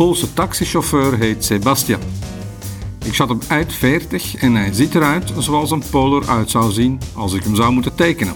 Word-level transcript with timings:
Poolse 0.00 0.32
taxichauffeur 0.32 1.18
heet 1.18 1.44
Sebastian. 1.44 2.00
Ik 3.04 3.14
schat 3.14 3.28
hem 3.28 3.40
uit 3.48 3.72
40 3.72 4.34
en 4.34 4.54
hij 4.54 4.72
ziet 4.72 4.94
eruit 4.94 5.32
zoals 5.38 5.70
een 5.70 5.82
Pool 5.90 6.22
eruit 6.22 6.50
zou 6.50 6.72
zien 6.72 7.00
als 7.14 7.32
ik 7.32 7.42
hem 7.42 7.54
zou 7.54 7.72
moeten 7.72 7.94
tekenen. 7.94 8.34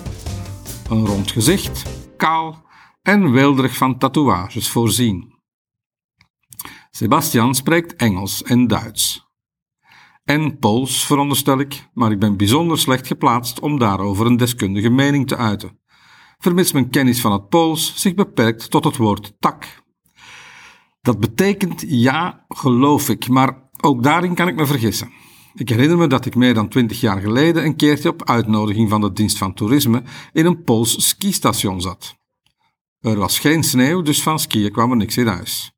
Een 0.89 1.07
rond 1.07 1.31
gezicht, 1.31 1.83
kaal 2.17 2.65
en 3.03 3.31
weelderig 3.31 3.77
van 3.77 3.99
tatoeages 3.99 4.69
voorzien. 4.69 5.35
Sebastian 6.91 7.55
spreekt 7.55 7.97
Engels 7.97 8.43
en 8.43 8.67
Duits. 8.67 9.27
En 10.25 10.59
Pools, 10.59 11.07
veronderstel 11.07 11.59
ik, 11.59 11.89
maar 11.95 12.11
ik 12.11 12.19
ben 12.19 12.37
bijzonder 12.37 12.79
slecht 12.79 13.07
geplaatst 13.07 13.61
om 13.61 13.79
daarover 13.79 14.27
een 14.27 14.37
deskundige 14.37 14.91
mening 14.91 15.29
te 15.29 15.37
uiten, 15.37 15.81
vermits 16.39 16.73
mijn 16.73 16.91
kennis 16.91 17.21
van 17.21 17.33
het 17.33 17.49
Pools 17.49 17.93
zich 17.97 18.15
beperkt 18.15 18.71
tot 18.71 18.85
het 18.85 18.97
woord 18.97 19.33
tak. 19.39 19.83
Dat 21.05 21.21
betekent 21.21 21.85
ja, 21.87 22.45
geloof 22.49 23.09
ik, 23.09 23.29
maar 23.29 23.69
ook 23.81 24.03
daarin 24.03 24.35
kan 24.35 24.49
ik 24.49 24.55
me 24.55 24.67
vergissen. 24.67 25.13
Ik 25.55 25.69
herinner 25.69 25.99
me 25.99 26.07
dat 26.07 26.27
ik 26.27 26.35
meer 26.35 26.55
dan 26.55 26.69
twintig 26.69 27.01
jaar 27.01 27.21
geleden 27.21 27.65
een 27.65 27.77
keertje 27.77 28.09
op 28.09 28.29
uitnodiging 28.29 28.91
van 28.91 29.01
de 29.01 29.13
dienst 29.13 29.39
van 29.39 29.55
toerisme 29.55 30.03
in 30.33 30.47
een 30.47 30.63
Pools 30.63 31.09
skistation 31.09 31.81
zat. 31.81 32.17
Er 33.01 33.17
was 33.17 33.39
geen 33.39 33.63
sneeuw, 33.63 34.03
dus 34.03 34.23
van 34.23 34.39
skiën 34.39 34.73
kwam 34.73 34.91
er 34.91 34.97
niks 34.97 35.17
in 35.17 35.27
huis. 35.27 35.73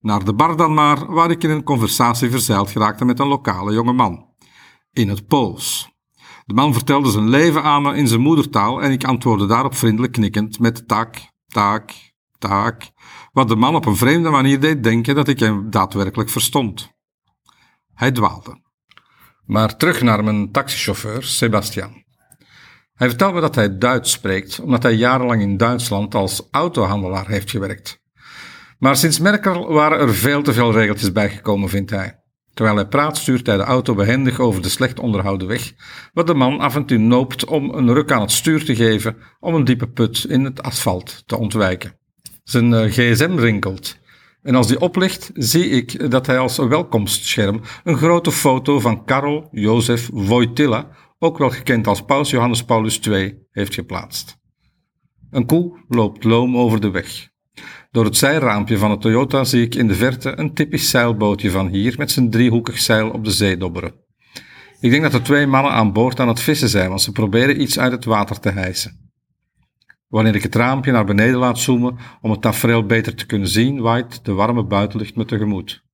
Naar 0.00 0.24
de 0.24 0.34
bar 0.34 0.56
dan 0.56 0.74
maar, 0.74 1.12
waar 1.12 1.30
ik 1.30 1.44
in 1.44 1.50
een 1.50 1.64
conversatie 1.64 2.30
verzeild 2.30 2.70
geraakte 2.70 3.04
met 3.04 3.18
een 3.18 3.28
lokale 3.28 3.72
jonge 3.72 3.92
man. 3.92 4.26
In 4.92 5.08
het 5.08 5.26
Pools. 5.26 5.90
De 6.44 6.54
man 6.54 6.72
vertelde 6.72 7.10
zijn 7.10 7.28
leven 7.28 7.62
aan 7.62 7.82
me 7.82 7.96
in 7.96 8.08
zijn 8.08 8.20
moedertaal 8.20 8.82
en 8.82 8.92
ik 8.92 9.04
antwoordde 9.04 9.46
daarop 9.46 9.74
vriendelijk 9.74 10.12
knikkend 10.12 10.58
met 10.58 10.88
tak, 10.88 11.16
tak, 11.46 11.92
tak, 12.40 12.82
wat 13.32 13.48
de 13.48 13.56
man 13.56 13.74
op 13.74 13.86
een 13.86 13.96
vreemde 13.96 14.30
manier 14.30 14.60
deed 14.60 14.82
denken 14.82 15.14
dat 15.14 15.28
ik 15.28 15.38
hem 15.38 15.70
daadwerkelijk 15.70 16.30
verstond. 16.30 16.92
Hij 17.94 18.12
dwaalde. 18.12 18.60
Maar 19.44 19.76
terug 19.76 20.02
naar 20.02 20.24
mijn 20.24 20.52
taxichauffeur, 20.52 21.22
Sebastian. 21.22 22.04
Hij 22.94 23.08
vertelt 23.08 23.34
me 23.34 23.40
dat 23.40 23.54
hij 23.54 23.78
Duits 23.78 24.10
spreekt, 24.10 24.60
omdat 24.60 24.82
hij 24.82 24.94
jarenlang 24.94 25.42
in 25.42 25.56
Duitsland 25.56 26.14
als 26.14 26.48
autohandelaar 26.50 27.28
heeft 27.28 27.50
gewerkt. 27.50 28.00
Maar 28.78 28.96
sinds 28.96 29.18
Merkel 29.18 29.72
waren 29.72 29.98
er 29.98 30.14
veel 30.14 30.42
te 30.42 30.52
veel 30.52 30.72
regeltjes 30.72 31.12
bijgekomen, 31.12 31.68
vindt 31.68 31.90
hij. 31.90 32.18
Terwijl 32.54 32.76
hij 32.76 32.86
praat, 32.86 33.16
stuurt 33.16 33.46
hij 33.46 33.56
de 33.56 33.62
auto 33.62 33.94
behendig 33.94 34.40
over 34.40 34.62
de 34.62 34.68
slecht 34.68 34.98
onderhouden 34.98 35.48
weg, 35.48 35.72
wat 36.12 36.26
de 36.26 36.34
man 36.34 36.60
af 36.60 36.74
en 36.74 36.84
toe 36.84 36.98
noopt 36.98 37.44
om 37.44 37.74
een 37.74 37.92
ruk 37.92 38.12
aan 38.12 38.20
het 38.20 38.30
stuur 38.30 38.64
te 38.64 38.76
geven 38.76 39.16
om 39.40 39.54
een 39.54 39.64
diepe 39.64 39.88
put 39.88 40.24
in 40.24 40.44
het 40.44 40.62
asfalt 40.62 41.22
te 41.26 41.36
ontwijken. 41.36 41.99
Zijn 42.50 42.74
eh, 42.74 42.90
gsm 42.90 43.38
rinkelt. 43.38 43.98
En 44.42 44.54
als 44.54 44.66
die 44.66 44.80
oplicht, 44.80 45.30
zie 45.34 45.68
ik 45.68 46.10
dat 46.10 46.26
hij 46.26 46.38
als 46.38 46.56
welkomstscherm 46.56 47.60
een 47.84 47.96
grote 47.96 48.32
foto 48.32 48.80
van 48.80 49.04
Karel 49.04 49.48
Jozef 49.50 50.08
Wojtyla, 50.12 50.88
ook 51.18 51.38
wel 51.38 51.50
gekend 51.50 51.86
als 51.86 52.02
Paus 52.02 52.30
Johannes 52.30 52.64
Paulus 52.64 53.00
II, 53.00 53.38
heeft 53.50 53.74
geplaatst. 53.74 54.36
Een 55.30 55.46
koe 55.46 55.84
loopt 55.88 56.24
loom 56.24 56.56
over 56.56 56.80
de 56.80 56.90
weg. 56.90 57.28
Door 57.90 58.04
het 58.04 58.16
zijraampje 58.16 58.78
van 58.78 58.90
het 58.90 59.00
Toyota 59.00 59.44
zie 59.44 59.62
ik 59.62 59.74
in 59.74 59.88
de 59.88 59.94
verte 59.94 60.38
een 60.38 60.54
typisch 60.54 60.90
zeilbootje 60.90 61.50
van 61.50 61.68
hier 61.68 61.94
met 61.98 62.10
zijn 62.10 62.30
driehoekig 62.30 62.78
zeil 62.78 63.10
op 63.10 63.24
de 63.24 63.30
zee 63.30 63.56
dobberen. 63.56 63.94
Ik 64.80 64.90
denk 64.90 65.02
dat 65.02 65.14
er 65.14 65.22
twee 65.22 65.46
mannen 65.46 65.72
aan 65.72 65.92
boord 65.92 66.20
aan 66.20 66.28
het 66.28 66.40
vissen 66.40 66.68
zijn, 66.68 66.88
want 66.88 67.02
ze 67.02 67.12
proberen 67.12 67.60
iets 67.60 67.78
uit 67.78 67.92
het 67.92 68.04
water 68.04 68.40
te 68.40 68.50
hijsen. 68.50 68.99
Wanneer 70.10 70.34
ik 70.34 70.42
het 70.42 70.54
raampje 70.54 70.92
naar 70.92 71.04
beneden 71.04 71.38
laat 71.38 71.58
zoomen 71.58 71.98
om 72.20 72.30
het 72.30 72.42
tafereel 72.42 72.86
beter 72.86 73.14
te 73.14 73.26
kunnen 73.26 73.48
zien, 73.48 73.80
waait 73.80 74.24
de 74.24 74.32
warme 74.32 74.64
buitenlucht 74.64 75.16
me 75.16 75.24
tegemoet. 75.24 75.84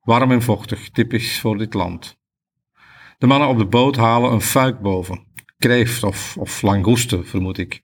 Warm 0.00 0.30
en 0.30 0.42
vochtig, 0.42 0.90
typisch 0.90 1.40
voor 1.40 1.58
dit 1.58 1.74
land. 1.74 2.18
De 3.18 3.26
mannen 3.26 3.48
op 3.48 3.58
de 3.58 3.66
boot 3.66 3.96
halen 3.96 4.32
een 4.32 4.40
fuik 4.40 4.80
boven. 4.80 5.26
Kreeft 5.58 6.02
of, 6.02 6.36
of 6.36 6.62
langoeste, 6.62 7.24
vermoed 7.24 7.58
ik. 7.58 7.82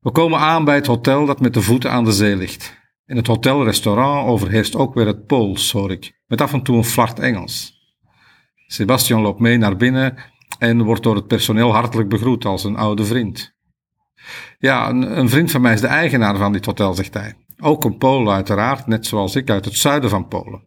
We 0.00 0.10
komen 0.10 0.38
aan 0.38 0.64
bij 0.64 0.74
het 0.74 0.86
hotel 0.86 1.26
dat 1.26 1.40
met 1.40 1.54
de 1.54 1.62
voeten 1.62 1.90
aan 1.90 2.04
de 2.04 2.12
zee 2.12 2.36
ligt. 2.36 2.82
In 3.06 3.16
het 3.16 3.26
hotelrestaurant 3.26 4.28
overheerst 4.28 4.76
ook 4.76 4.94
weer 4.94 5.06
het 5.06 5.26
Pools, 5.26 5.72
hoor 5.72 5.90
ik, 5.90 6.20
met 6.26 6.40
af 6.40 6.52
en 6.52 6.62
toe 6.62 6.76
een 6.76 6.84
flart 6.84 7.18
Engels. 7.18 7.72
Sebastian 8.66 9.20
loopt 9.20 9.40
mee 9.40 9.56
naar 9.56 9.76
binnen 9.76 10.16
en 10.58 10.82
wordt 10.82 11.02
door 11.02 11.14
het 11.14 11.26
personeel 11.26 11.72
hartelijk 11.72 12.08
begroet 12.08 12.44
als 12.44 12.64
een 12.64 12.76
oude 12.76 13.04
vriend. 13.04 13.53
Ja, 14.58 14.88
een, 14.88 15.28
vriend 15.28 15.50
van 15.50 15.60
mij 15.60 15.72
is 15.72 15.80
de 15.80 15.86
eigenaar 15.86 16.36
van 16.36 16.52
dit 16.52 16.66
hotel, 16.66 16.94
zegt 16.94 17.14
hij. 17.14 17.34
Ook 17.58 17.84
een 17.84 17.98
Pool 17.98 18.32
uiteraard, 18.32 18.86
net 18.86 19.06
zoals 19.06 19.36
ik 19.36 19.50
uit 19.50 19.64
het 19.64 19.76
zuiden 19.76 20.10
van 20.10 20.28
Polen. 20.28 20.64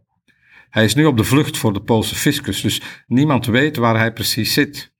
Hij 0.69 0.83
is 0.83 0.95
nu 0.95 1.05
op 1.05 1.17
de 1.17 1.23
vlucht 1.23 1.57
voor 1.57 1.73
de 1.73 1.81
Poolse 1.81 2.15
fiscus, 2.15 2.61
dus 2.61 2.81
niemand 3.07 3.45
weet 3.45 3.77
waar 3.77 3.97
hij 3.97 4.13
precies 4.13 4.53
zit. 4.53 4.95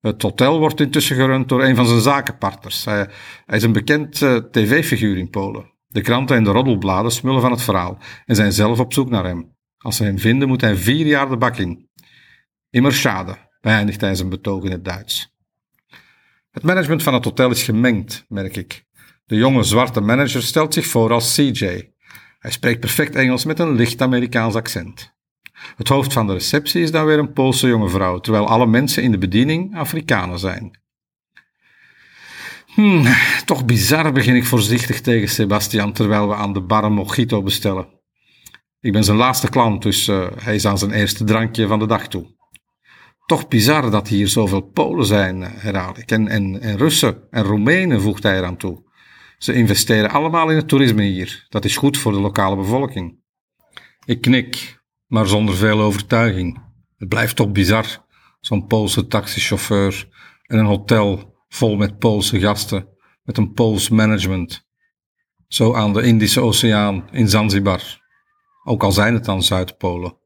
Het 0.00 0.22
hotel 0.22 0.58
wordt 0.58 0.80
intussen 0.80 1.16
gerund 1.16 1.48
door 1.48 1.64
een 1.64 1.76
van 1.76 1.86
zijn 1.86 2.00
zakenpartners. 2.00 2.84
Hij, 2.84 3.08
is 3.46 3.62
een 3.62 3.72
bekend 3.72 4.20
uh, 4.20 4.36
tv-figuur 4.36 5.16
in 5.16 5.30
Polen. 5.30 5.72
De 5.86 6.00
kranten 6.00 6.36
en 6.36 6.44
de 6.44 6.50
roddelbladen 6.50 7.12
smullen 7.12 7.40
van 7.40 7.50
het 7.50 7.62
verhaal 7.62 7.98
en 8.24 8.36
zijn 8.36 8.52
zelf 8.52 8.80
op 8.80 8.92
zoek 8.92 9.10
naar 9.10 9.24
hem. 9.24 9.52
Als 9.78 9.96
ze 9.96 10.04
hem 10.04 10.18
vinden, 10.18 10.48
moet 10.48 10.60
hij 10.60 10.76
vier 10.76 11.06
jaar 11.06 11.28
de 11.28 11.36
bak 11.36 11.56
in. 11.56 11.88
Immer 12.70 12.92
schade, 12.92 13.36
beëindigt 13.60 14.00
hij 14.00 14.14
zijn 14.14 14.28
betoog 14.28 14.64
in 14.64 14.70
het 14.70 14.84
Duits. 14.84 15.33
Het 16.54 16.62
management 16.62 17.02
van 17.02 17.14
het 17.14 17.24
hotel 17.24 17.50
is 17.50 17.62
gemengd, 17.62 18.24
merk 18.28 18.56
ik. 18.56 18.84
De 19.26 19.36
jonge 19.36 19.62
zwarte 19.62 20.00
manager 20.00 20.42
stelt 20.42 20.74
zich 20.74 20.86
voor 20.86 21.12
als 21.12 21.34
CJ. 21.34 21.92
Hij 22.38 22.50
spreekt 22.50 22.80
perfect 22.80 23.14
Engels 23.14 23.44
met 23.44 23.58
een 23.58 23.74
licht 23.74 24.00
Amerikaans 24.00 24.54
accent. 24.54 25.14
Het 25.76 25.88
hoofd 25.88 26.12
van 26.12 26.26
de 26.26 26.32
receptie 26.32 26.82
is 26.82 26.90
dan 26.90 27.04
weer 27.06 27.18
een 27.18 27.32
Poolse 27.32 27.66
jonge 27.68 27.88
vrouw, 27.88 28.18
terwijl 28.18 28.48
alle 28.48 28.66
mensen 28.66 29.02
in 29.02 29.10
de 29.10 29.18
bediening 29.18 29.76
Afrikanen 29.76 30.38
zijn. 30.38 30.78
Hmm, 32.66 33.04
toch 33.44 33.64
bizar 33.64 34.12
begin 34.12 34.36
ik 34.36 34.44
voorzichtig 34.44 35.00
tegen 35.00 35.28
Sebastian 35.28 35.92
terwijl 35.92 36.28
we 36.28 36.34
aan 36.34 36.52
de 36.52 36.62
bar 36.62 36.84
een 36.84 36.92
mojito 36.92 37.42
bestellen. 37.42 37.88
Ik 38.80 38.92
ben 38.92 39.04
zijn 39.04 39.16
laatste 39.16 39.48
klant, 39.48 39.82
dus 39.82 40.08
uh, 40.08 40.26
hij 40.38 40.54
is 40.54 40.66
aan 40.66 40.78
zijn 40.78 40.90
eerste 40.90 41.24
drankje 41.24 41.66
van 41.66 41.78
de 41.78 41.86
dag 41.86 42.08
toe. 42.08 42.33
Toch 43.26 43.48
bizar 43.48 43.90
dat 43.90 44.08
hier 44.08 44.28
zoveel 44.28 44.60
Polen 44.60 45.06
zijn, 45.06 45.42
eh, 45.42 45.50
herhaal 45.54 45.98
ik. 45.98 46.10
En, 46.10 46.28
en, 46.28 46.60
en 46.60 46.76
Russen 46.76 47.30
en 47.30 47.42
Roemenen 47.42 48.00
voegt 48.00 48.22
hij 48.22 48.36
eraan 48.36 48.56
toe. 48.56 48.82
Ze 49.38 49.52
investeren 49.52 50.10
allemaal 50.10 50.50
in 50.50 50.56
het 50.56 50.68
toerisme 50.68 51.02
hier. 51.02 51.46
Dat 51.48 51.64
is 51.64 51.76
goed 51.76 51.98
voor 51.98 52.12
de 52.12 52.20
lokale 52.20 52.56
bevolking. 52.56 53.18
Ik 54.04 54.20
knik, 54.20 54.82
maar 55.06 55.26
zonder 55.26 55.54
veel 55.54 55.80
overtuiging. 55.80 56.62
Het 56.96 57.08
blijft 57.08 57.36
toch 57.36 57.52
bizar, 57.52 57.86
zo'n 58.40 58.66
Poolse 58.66 59.06
taxichauffeur 59.06 60.08
en 60.42 60.58
een 60.58 60.64
hotel 60.66 61.34
vol 61.48 61.76
met 61.76 61.98
Poolse 61.98 62.40
gasten, 62.40 62.88
met 63.22 63.36
een 63.36 63.52
Pools 63.52 63.88
management. 63.88 64.66
Zo 65.48 65.74
aan 65.74 65.92
de 65.92 66.02
Indische 66.02 66.40
Oceaan 66.40 67.08
in 67.10 67.28
Zanzibar. 67.28 68.02
Ook 68.64 68.82
al 68.82 68.92
zijn 68.92 69.14
het 69.14 69.24
dan 69.24 69.42
Zuid-Polen. 69.42 70.18